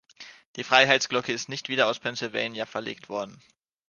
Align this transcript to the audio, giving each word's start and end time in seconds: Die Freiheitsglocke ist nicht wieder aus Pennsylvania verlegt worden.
Die 0.55 0.63
Freiheitsglocke 0.63 1.31
ist 1.31 1.47
nicht 1.47 1.69
wieder 1.69 1.85
aus 1.85 1.99
Pennsylvania 1.99 2.65
verlegt 2.65 3.07
worden. 3.07 3.39